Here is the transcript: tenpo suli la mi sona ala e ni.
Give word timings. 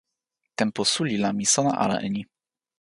tenpo 0.55 0.81
suli 0.91 1.15
la 1.23 1.29
mi 1.37 1.45
sona 1.53 1.71
ala 1.83 1.97
e 2.05 2.07
ni. 2.15 2.21